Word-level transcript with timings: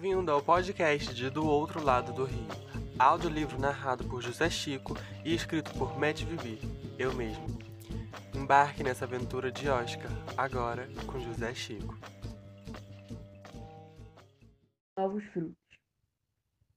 Bem-vindo 0.00 0.30
ao 0.30 0.40
podcast 0.40 1.12
de 1.12 1.28
Do 1.28 1.44
Outro 1.44 1.82
Lado 1.82 2.12
do 2.12 2.24
Rio. 2.24 2.46
Audiolivro 3.00 3.58
narrado 3.58 4.04
por 4.04 4.22
José 4.22 4.48
Chico 4.48 4.94
e 5.24 5.34
escrito 5.34 5.76
por 5.76 5.98
Matt 5.98 6.22
Vivi, 6.22 6.60
eu 6.96 7.12
mesmo. 7.12 7.44
Embarque 8.32 8.84
nessa 8.84 9.06
aventura 9.06 9.50
de 9.50 9.68
Oscar, 9.68 10.08
agora 10.36 10.88
com 11.04 11.18
José 11.18 11.52
Chico. 11.52 11.98
Novos 14.96 15.24
frutos. 15.24 15.56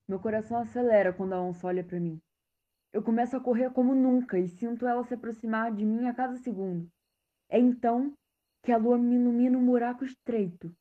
Meu 0.08 0.20
coração 0.20 0.58
acelera 0.58 1.14
quando 1.14 1.34
a 1.34 1.42
onça 1.42 1.68
olha 1.68 1.84
para 1.84 2.00
mim. 2.00 2.20
Eu 2.92 3.04
começo 3.04 3.38
a 3.38 3.40
correr 3.40 3.70
como 3.72 3.94
nunca 3.94 4.40
e 4.40 4.48
sinto 4.48 4.88
ela 4.88 5.04
se 5.04 5.14
aproximar 5.14 5.72
de 5.72 5.86
mim 5.86 6.08
a 6.08 6.14
cada 6.16 6.38
segundo. 6.38 6.90
É 7.50 7.60
então 7.60 8.16
que 8.64 8.72
a 8.72 8.78
lua 8.78 8.98
me 8.98 9.14
ilumina 9.14 9.60
um 9.60 9.66
buraco 9.68 10.04
estreito. 10.04 10.76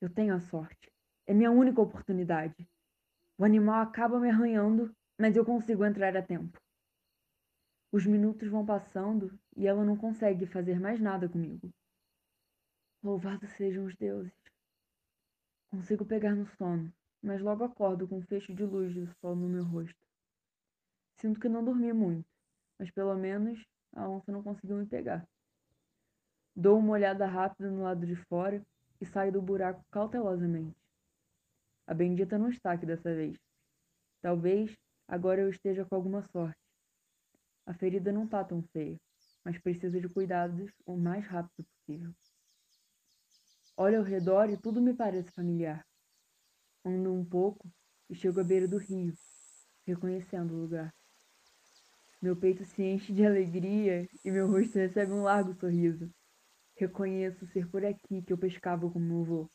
Eu 0.00 0.08
tenho 0.08 0.34
a 0.34 0.40
sorte. 0.40 0.89
É 1.30 1.32
minha 1.32 1.52
única 1.52 1.80
oportunidade. 1.80 2.68
O 3.38 3.44
animal 3.44 3.82
acaba 3.82 4.18
me 4.18 4.28
arranhando, 4.28 4.92
mas 5.16 5.36
eu 5.36 5.44
consigo 5.44 5.84
entrar 5.84 6.16
a 6.16 6.20
tempo. 6.20 6.60
Os 7.92 8.04
minutos 8.04 8.48
vão 8.48 8.66
passando 8.66 9.38
e 9.56 9.64
ela 9.64 9.84
não 9.84 9.96
consegue 9.96 10.44
fazer 10.44 10.80
mais 10.80 11.00
nada 11.00 11.28
comigo. 11.28 11.70
Louvado 13.00 13.46
sejam 13.46 13.84
os 13.84 13.94
deuses. 13.94 14.34
Consigo 15.70 16.04
pegar 16.04 16.34
no 16.34 16.48
sono, 16.56 16.92
mas 17.22 17.40
logo 17.40 17.62
acordo 17.62 18.08
com 18.08 18.18
um 18.18 18.26
fecho 18.26 18.52
de 18.52 18.64
luz 18.64 18.92
do 18.92 19.06
sol 19.20 19.36
no 19.36 19.48
meu 19.48 19.62
rosto. 19.62 20.04
Sinto 21.14 21.38
que 21.38 21.48
não 21.48 21.64
dormi 21.64 21.92
muito, 21.92 22.28
mas 22.76 22.90
pelo 22.90 23.14
menos 23.14 23.64
a 23.94 24.08
onça 24.08 24.32
não 24.32 24.42
conseguiu 24.42 24.78
me 24.78 24.86
pegar. 24.86 25.24
Dou 26.56 26.76
uma 26.76 26.94
olhada 26.94 27.24
rápida 27.24 27.70
no 27.70 27.84
lado 27.84 28.04
de 28.04 28.16
fora 28.16 28.60
e 29.00 29.06
saio 29.06 29.30
do 29.30 29.40
buraco 29.40 29.84
cautelosamente. 29.92 30.79
A 31.90 31.94
bendita 31.94 32.38
não 32.38 32.50
está 32.50 32.70
aqui 32.70 32.86
dessa 32.86 33.12
vez. 33.12 33.36
Talvez 34.22 34.72
agora 35.08 35.40
eu 35.40 35.50
esteja 35.50 35.84
com 35.84 35.96
alguma 35.96 36.22
sorte. 36.22 36.62
A 37.66 37.74
ferida 37.74 38.12
não 38.12 38.26
está 38.26 38.44
tão 38.44 38.62
feia, 38.62 38.96
mas 39.44 39.58
precisa 39.58 40.00
de 40.00 40.08
cuidados 40.08 40.70
o 40.86 40.96
mais 40.96 41.26
rápido 41.26 41.66
possível. 41.66 42.14
Olho 43.76 43.98
ao 43.98 44.04
redor 44.04 44.48
e 44.50 44.56
tudo 44.56 44.80
me 44.80 44.94
parece 44.94 45.32
familiar. 45.32 45.84
Ando 46.84 47.12
um 47.12 47.24
pouco 47.24 47.68
e 48.08 48.14
chego 48.14 48.38
à 48.38 48.44
beira 48.44 48.68
do 48.68 48.78
rio, 48.78 49.12
reconhecendo 49.84 50.54
o 50.54 50.60
lugar. 50.60 50.94
Meu 52.22 52.36
peito 52.36 52.64
se 52.66 52.84
enche 52.84 53.12
de 53.12 53.26
alegria 53.26 54.08
e 54.24 54.30
meu 54.30 54.46
rosto 54.48 54.78
recebe 54.78 55.10
um 55.10 55.24
largo 55.24 55.54
sorriso. 55.54 56.08
Reconheço 56.76 57.48
ser 57.48 57.68
por 57.68 57.84
aqui 57.84 58.22
que 58.22 58.32
eu 58.32 58.38
pescava 58.38 58.88
com 58.88 59.00
meu 59.00 59.22
avô. 59.22 59.50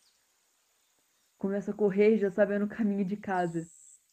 Começo 1.37 1.71
a 1.71 1.73
correr 1.73 2.17
já 2.17 2.31
sabendo 2.31 2.65
o 2.65 2.69
caminho 2.69 3.05
de 3.05 3.17
casa. 3.17 3.65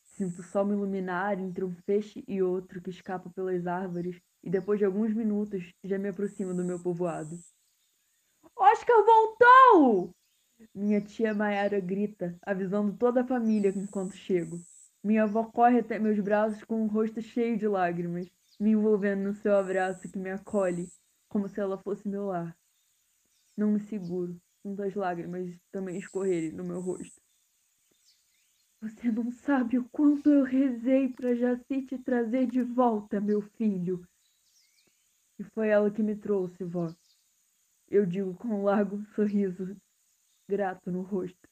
Sinto 0.02 0.40
o 0.40 0.42
sol 0.42 0.64
me 0.64 0.72
iluminar 0.72 1.38
entre 1.38 1.64
um 1.64 1.74
feixe 1.86 2.22
e 2.28 2.42
outro 2.42 2.80
que 2.80 2.90
escapa 2.90 3.30
pelas 3.30 3.66
árvores 3.66 4.20
e 4.42 4.50
depois 4.50 4.78
de 4.78 4.84
alguns 4.84 5.14
minutos 5.14 5.72
já 5.82 5.98
me 5.98 6.08
aproximo 6.08 6.54
do 6.54 6.64
meu 6.64 6.78
povoado. 6.78 7.38
Oscar 8.56 9.04
voltou! 9.04 10.14
Minha 10.74 11.00
tia 11.00 11.34
Maiara 11.34 11.80
grita, 11.80 12.38
avisando 12.42 12.96
toda 12.96 13.22
a 13.22 13.26
família 13.26 13.72
enquanto 13.74 14.14
chego. 14.14 14.60
Minha 15.02 15.24
avó 15.24 15.44
corre 15.44 15.80
até 15.80 15.98
meus 15.98 16.18
braços 16.20 16.62
com 16.64 16.82
um 16.82 16.86
rosto 16.86 17.20
cheio 17.20 17.58
de 17.58 17.66
lágrimas 17.66 18.30
me 18.62 18.70
envolvendo 18.70 19.24
no 19.24 19.34
seu 19.34 19.56
abraço 19.56 20.08
que 20.08 20.18
me 20.18 20.30
acolhe, 20.30 20.88
como 21.28 21.48
se 21.48 21.60
ela 21.60 21.76
fosse 21.78 22.06
meu 22.06 22.26
lar. 22.26 22.56
Não 23.56 23.72
me 23.72 23.80
seguro, 23.80 24.40
sinto 24.62 24.82
as 24.82 24.94
lágrimas 24.94 25.58
também 25.70 25.98
escorrerem 25.98 26.52
no 26.52 26.64
meu 26.64 26.80
rosto. 26.80 27.20
Você 28.80 29.12
não 29.12 29.30
sabe 29.30 29.78
o 29.78 29.88
quanto 29.90 30.30
eu 30.30 30.44
rezei 30.44 31.08
para 31.08 31.34
Jaci 31.34 31.86
te 31.86 31.98
trazer 31.98 32.46
de 32.46 32.62
volta, 32.62 33.20
meu 33.20 33.40
filho. 33.40 34.06
E 35.38 35.44
foi 35.44 35.68
ela 35.68 35.90
que 35.90 36.02
me 36.02 36.16
trouxe, 36.16 36.64
vó. 36.64 36.92
Eu 37.88 38.06
digo 38.06 38.34
com 38.34 38.48
um 38.48 38.64
largo 38.64 39.04
sorriso 39.14 39.76
grato 40.48 40.90
no 40.90 41.02
rosto. 41.02 41.48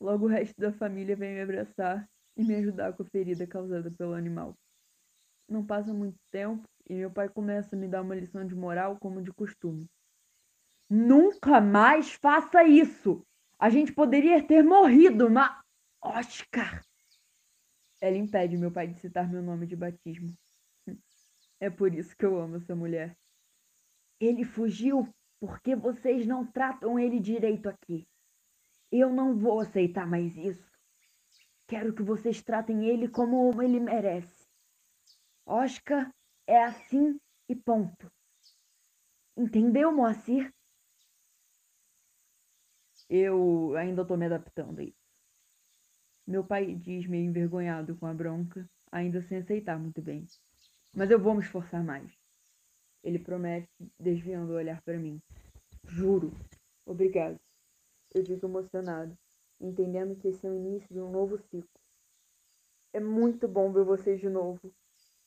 Logo 0.00 0.26
o 0.26 0.28
resto 0.28 0.54
da 0.60 0.72
família 0.72 1.16
vem 1.16 1.34
me 1.34 1.40
abraçar 1.40 2.08
e 2.36 2.44
me 2.44 2.54
ajudar 2.54 2.92
com 2.92 3.02
a 3.02 3.06
ferida 3.06 3.46
causada 3.46 3.90
pelo 3.90 4.14
animal. 4.14 4.56
Não 5.48 5.66
passa 5.66 5.92
muito 5.92 6.18
tempo 6.30 6.68
e 6.88 6.94
meu 6.94 7.10
pai 7.10 7.28
começa 7.28 7.74
a 7.74 7.78
me 7.78 7.88
dar 7.88 8.02
uma 8.02 8.14
lição 8.14 8.46
de 8.46 8.54
moral 8.54 8.96
como 9.00 9.22
de 9.22 9.32
costume. 9.32 9.88
Nunca 10.88 11.60
mais 11.60 12.12
faça 12.12 12.64
isso! 12.64 13.24
A 13.58 13.68
gente 13.70 13.92
poderia 13.92 14.46
ter 14.46 14.62
morrido, 14.62 15.30
mas. 15.30 15.50
Oscar! 16.00 16.82
Ela 18.00 18.16
impede 18.16 18.56
meu 18.56 18.70
pai 18.70 18.86
de 18.86 19.00
citar 19.00 19.28
meu 19.28 19.42
nome 19.42 19.66
de 19.66 19.76
batismo. 19.76 20.32
É 21.60 21.68
por 21.68 21.92
isso 21.92 22.16
que 22.16 22.24
eu 22.24 22.38
amo 22.38 22.58
essa 22.58 22.76
mulher. 22.76 23.18
Ele 24.20 24.44
fugiu 24.44 25.12
porque 25.40 25.74
vocês 25.74 26.24
não 26.24 26.46
tratam 26.46 26.96
ele 26.96 27.18
direito 27.18 27.68
aqui. 27.68 28.06
Eu 28.92 29.12
não 29.12 29.36
vou 29.36 29.58
aceitar 29.58 30.06
mais 30.06 30.36
isso. 30.36 30.70
Quero 31.66 31.92
que 31.92 32.02
vocês 32.02 32.40
tratem 32.40 32.86
ele 32.86 33.08
como 33.08 33.60
ele 33.60 33.80
merece. 33.80 34.48
Oscar 35.44 36.14
é 36.46 36.62
assim 36.62 37.18
e 37.48 37.56
ponto. 37.56 38.08
Entendeu, 39.36 39.90
Moacir? 39.90 40.54
Eu 43.08 43.74
ainda 43.76 44.04
tô 44.04 44.16
me 44.16 44.26
adaptando 44.26 44.80
a 44.80 44.82
isso. 44.82 45.08
Meu 46.26 46.44
pai 46.44 46.74
diz 46.74 47.06
meio 47.06 47.24
envergonhado 47.24 47.96
com 47.96 48.06
a 48.06 48.12
bronca, 48.12 48.68
ainda 48.92 49.22
sem 49.22 49.38
aceitar 49.38 49.78
muito 49.78 50.02
bem. 50.02 50.26
Mas 50.94 51.10
eu 51.10 51.18
vou 51.18 51.34
me 51.34 51.42
esforçar 51.42 51.82
mais. 51.82 52.12
Ele 53.02 53.18
promete, 53.18 53.68
desviando 53.98 54.52
o 54.52 54.56
olhar 54.56 54.82
para 54.82 54.98
mim. 54.98 55.20
Juro. 55.84 56.32
Obrigado. 56.84 57.38
Eu 58.14 58.22
digo 58.22 58.46
emocionado, 58.46 59.16
entendendo 59.60 60.16
que 60.16 60.28
esse 60.28 60.46
é 60.46 60.50
o 60.50 60.54
início 60.54 60.88
de 60.92 61.00
um 61.00 61.10
novo 61.10 61.38
ciclo. 61.38 61.80
É 62.92 63.00
muito 63.00 63.46
bom 63.46 63.72
ver 63.72 63.84
vocês 63.84 64.20
de 64.20 64.28
novo 64.28 64.74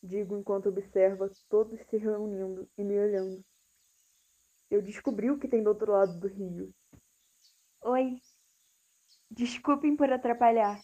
digo 0.03 0.35
enquanto 0.35 0.69
observa 0.69 1.29
todos 1.47 1.79
se 1.87 1.97
reunindo 1.97 2.67
e 2.77 2.83
me 2.83 2.97
olhando. 2.97 3.43
Eu 4.69 4.81
descobri 4.81 5.29
o 5.29 5.37
que 5.37 5.47
tem 5.47 5.61
do 5.61 5.69
outro 5.69 5.91
lado 5.91 6.19
do 6.19 6.27
rio. 6.27 6.73
Oi. 7.83 8.21
Desculpem 9.29 9.95
por 9.95 10.11
atrapalhar. 10.11 10.79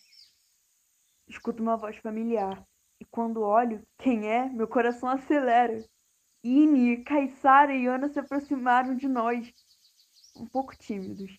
Escuto 1.27 1.61
uma 1.61 1.77
voz 1.77 1.95
familiar. 1.97 2.65
E 2.99 3.05
quando 3.05 3.41
olho 3.41 3.85
quem 3.99 4.27
é, 4.27 4.49
meu 4.49 4.67
coração 4.67 5.07
acelera. 5.07 5.85
Ine, 6.43 7.03
Caissara 7.03 7.75
e 7.75 7.85
Ana 7.85 8.09
se 8.09 8.19
aproximaram 8.19 8.95
de 8.95 9.07
nós, 9.07 9.53
um 10.35 10.47
pouco 10.47 10.75
tímidos. 10.75 11.37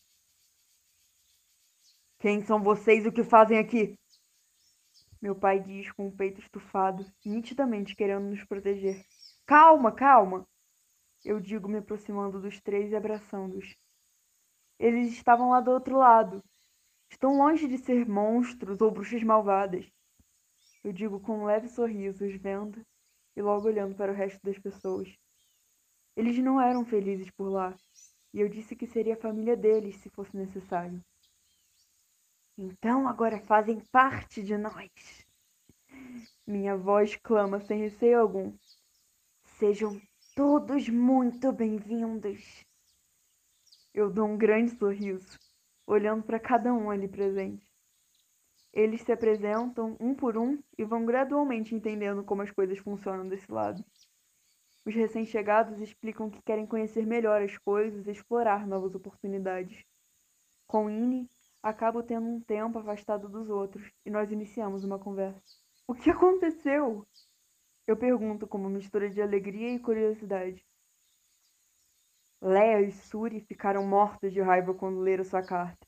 Quem 2.21 2.45
são 2.45 2.63
vocês 2.63 3.05
e 3.05 3.09
o 3.09 3.13
que 3.13 3.25
fazem 3.25 3.59
aqui? 3.59 3.99
Meu 5.21 5.35
pai 5.35 5.61
diz 5.61 5.91
com 5.93 6.07
o 6.07 6.17
peito 6.17 6.41
estufado, 6.41 7.05
nitidamente 7.25 7.97
querendo 7.97 8.29
nos 8.29 8.45
proteger. 8.45 9.05
Calma, 9.45 9.91
calma! 9.91 10.47
Eu 11.25 11.41
digo, 11.41 11.69
me 11.69 11.79
aproximando 11.79 12.41
dos 12.41 12.61
três 12.61 12.93
e 12.93 12.97
abraçando-os. 12.97 13.77
Eles 14.79 15.13
estavam 15.13 15.51
lá 15.51 15.61
do 15.61 15.71
outro 15.71 15.97
lado. 15.97 16.43
Estão 17.11 17.37
longe 17.37 17.67
de 17.67 17.79
ser 17.79 18.09
monstros 18.09 18.81
ou 18.81 18.91
bruxas 18.91 19.23
malvadas. 19.23 19.91
Eu 20.85 20.93
digo 20.93 21.19
com 21.19 21.41
um 21.41 21.45
leve 21.45 21.69
sorriso, 21.69 22.25
os 22.25 22.35
vendo 22.37 22.85
e 23.35 23.43
logo 23.43 23.67
olhando 23.67 23.95
para 23.95 24.13
o 24.13 24.15
resto 24.15 24.41
das 24.43 24.59
pessoas. 24.59 25.09
Eles 26.17 26.39
não 26.39 26.61
eram 26.61 26.85
felizes 26.85 27.31
por 27.31 27.49
lá, 27.49 27.77
e 28.35 28.41
eu 28.41 28.49
disse 28.49 28.75
que 28.75 28.87
seria 28.87 29.15
a 29.15 29.21
família 29.21 29.57
deles 29.57 29.97
se 29.97 30.11
fosse 30.11 30.37
necessário. 30.37 31.03
Então 32.57 33.09
agora 33.09 33.41
fazem 33.41 33.81
parte 33.93 34.43
de 34.43 34.57
nós. 34.57 34.91
Minha 36.47 36.77
voz 36.77 37.15
clama 37.17 37.61
sem 37.61 37.79
receio 37.79 38.21
algum. 38.21 38.53
Sejam 39.59 40.01
todos 40.35 40.89
muito 40.89 41.53
bem-vindos. 41.53 42.68
Eu 43.99 44.09
dou 44.09 44.29
um 44.29 44.39
grande 44.39 44.71
sorriso, 44.77 45.37
olhando 45.85 46.23
para 46.23 46.39
cada 46.39 46.73
um 46.73 46.89
ali 46.89 47.09
presente. 47.09 47.67
Eles 48.73 49.03
se 49.03 49.11
apresentam 49.11 49.97
um 49.99 50.15
por 50.15 50.39
um 50.39 50.63
e 50.79 50.85
vão 50.85 51.05
gradualmente 51.05 51.75
entendendo 51.75 52.23
como 52.23 52.43
as 52.43 52.51
coisas 52.53 52.79
funcionam 52.79 53.29
desse 53.29 53.51
lado. 53.51 53.85
Os 54.87 54.95
recém-chegados 54.95 55.81
explicam 55.81 56.31
que 56.31 56.41
querem 56.43 56.65
conhecer 56.65 57.05
melhor 57.05 57.43
as 57.43 57.59
coisas 57.59 58.07
e 58.07 58.13
explorar 58.13 58.69
novas 58.69 58.95
oportunidades. 58.95 59.85
Com 60.69 60.89
Ine, 60.89 61.29
acabo 61.61 62.01
tendo 62.01 62.29
um 62.29 62.41
tempo 62.41 62.79
afastado 62.79 63.29
dos 63.29 63.51
outros 63.51 63.91
e 64.07 64.11
nós 64.13 64.31
iniciamos 64.31 64.85
uma 64.85 65.01
conversa. 65.01 65.43
O 65.89 65.95
que 65.95 66.09
aconteceu? 66.09 67.05
Eu 67.85 67.97
pergunto 67.97 68.47
com 68.47 68.59
uma 68.59 68.71
mistura 68.71 69.11
de 69.11 69.21
alegria 69.21 69.75
e 69.75 69.81
curiosidade. 69.81 70.65
Leia 72.41 72.81
e 72.83 72.93
Suri 72.93 73.41
ficaram 73.41 73.85
mortas 73.87 74.33
de 74.33 74.41
raiva 74.41 74.73
quando 74.73 75.01
leram 75.01 75.25
sua 75.25 75.43
carta. 75.43 75.87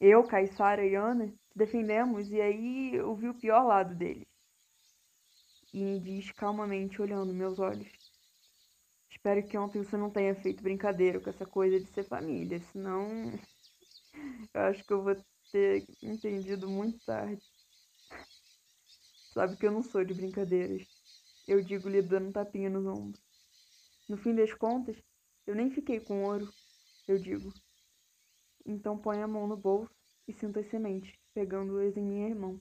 Eu, 0.00 0.22
Caissara 0.24 0.84
e 0.84 0.94
Ana 0.94 1.32
defendemos 1.54 2.30
e 2.30 2.40
aí 2.40 2.94
eu 2.94 3.14
vi 3.16 3.28
o 3.28 3.38
pior 3.38 3.64
lado 3.64 3.94
deles. 3.94 4.28
E 5.72 5.82
me 5.82 6.00
diz 6.00 6.30
calmamente, 6.32 7.00
olhando 7.00 7.32
meus 7.32 7.58
olhos. 7.58 7.90
Espero 9.10 9.46
que 9.46 9.58
ontem 9.58 9.82
você 9.82 9.96
não 9.96 10.10
tenha 10.10 10.34
feito 10.34 10.62
brincadeira 10.62 11.20
com 11.20 11.30
essa 11.30 11.44
coisa 11.44 11.80
de 11.80 11.86
ser 11.86 12.04
família, 12.04 12.60
senão 12.60 13.08
eu 14.54 14.60
acho 14.60 14.84
que 14.84 14.92
eu 14.92 15.02
vou 15.02 15.16
ter 15.50 15.84
entendido 16.02 16.68
muito 16.68 17.04
tarde. 17.04 17.42
Sabe 19.32 19.56
que 19.56 19.66
eu 19.66 19.72
não 19.72 19.82
sou 19.82 20.04
de 20.04 20.14
brincadeiras. 20.14 20.86
Eu 21.46 21.62
digo-lhe 21.62 22.02
dando 22.02 22.28
um 22.28 22.32
tapinha 22.32 22.68
nos 22.68 22.86
ombros. 22.86 23.22
No 24.08 24.16
fim 24.16 24.34
das 24.34 24.52
contas, 24.54 24.96
eu 25.48 25.54
nem 25.54 25.70
fiquei 25.70 25.98
com 25.98 26.24
ouro, 26.24 26.46
eu 27.08 27.18
digo. 27.18 27.50
Então 28.66 28.98
põe 28.98 29.22
a 29.22 29.26
mão 29.26 29.46
no 29.46 29.56
bolso 29.56 29.90
e 30.26 30.32
sinto 30.34 30.58
as 30.58 30.68
sementes, 30.68 31.18
pegando-as 31.32 31.96
em 31.96 32.04
minha 32.04 32.34
mão. 32.34 32.60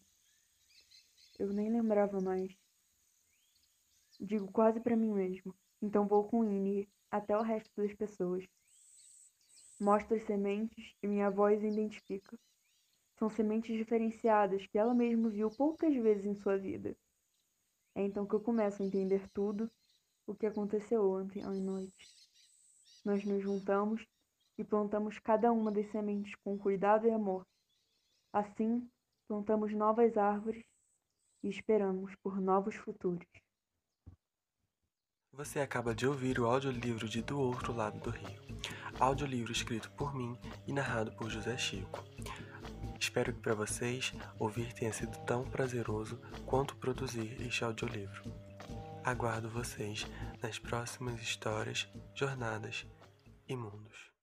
Eu 1.37 1.51
nem 1.51 1.69
lembrava 1.69 2.21
mais. 2.21 2.49
Digo 4.17 4.49
quase 4.53 4.79
para 4.79 4.95
mim 4.95 5.11
mesmo. 5.11 5.53
Então 5.81 6.07
vou 6.07 6.29
com 6.29 6.45
Ine 6.45 6.87
até 7.11 7.37
o 7.37 7.41
resto 7.41 7.69
das 7.75 7.93
pessoas. 7.93 8.47
Mostro 9.81 10.15
as 10.15 10.23
sementes 10.23 10.95
e 11.03 11.07
minha 11.07 11.29
voz 11.29 11.61
identifica. 11.61 12.39
São 13.19 13.29
sementes 13.29 13.75
diferenciadas 13.75 14.65
que 14.65 14.77
ela 14.77 14.93
mesma 14.93 15.29
viu 15.29 15.51
poucas 15.51 15.93
vezes 15.93 16.25
em 16.25 16.35
sua 16.35 16.57
vida. 16.57 16.95
É 17.93 18.01
então 18.01 18.25
que 18.25 18.33
eu 18.33 18.39
começo 18.39 18.81
a 18.81 18.85
entender 18.85 19.27
tudo 19.33 19.69
o 20.25 20.33
que 20.33 20.45
aconteceu 20.45 21.11
ontem 21.11 21.43
à 21.43 21.49
noite. 21.49 22.16
Nós 23.03 23.23
nos 23.23 23.41
juntamos 23.41 24.05
e 24.57 24.63
plantamos 24.63 25.19
cada 25.19 25.51
uma 25.51 25.71
das 25.71 25.89
sementes 25.91 26.35
com 26.43 26.57
cuidado 26.57 27.07
e 27.07 27.11
amor. 27.11 27.45
Assim, 28.33 28.89
plantamos 29.27 29.73
novas 29.73 30.17
árvores 30.17 30.63
e 31.43 31.49
esperamos 31.49 32.15
por 32.23 32.39
novos 32.41 32.75
futuros. 32.75 33.27
Você 35.31 35.59
acaba 35.59 35.93
de 35.93 36.07
ouvir 36.07 36.39
o 36.39 36.47
audiolivro 36.47 37.07
de 37.07 37.21
Do 37.21 37.39
Outro 37.39 37.71
Lado 37.71 37.99
do 37.99 38.09
Rio. 38.09 38.41
Audiolivro 38.99 39.51
escrito 39.51 39.91
por 39.91 40.15
mim 40.15 40.35
e 40.65 40.73
narrado 40.73 41.15
por 41.15 41.29
José 41.29 41.55
Chico. 41.57 42.03
Espero 42.99 43.31
que 43.31 43.39
para 43.39 43.53
vocês 43.53 44.11
ouvir 44.39 44.73
tenha 44.73 44.91
sido 44.91 45.15
tão 45.25 45.43
prazeroso 45.43 46.19
quanto 46.47 46.75
produzir 46.77 47.39
este 47.41 47.63
audiolivro. 47.63 48.23
Aguardo 49.03 49.47
vocês 49.47 50.07
nas 50.41 50.59
próximas 50.59 51.21
histórias, 51.21 51.87
jornadas 52.13 52.85
e 53.47 53.55
mundos. 53.55 54.16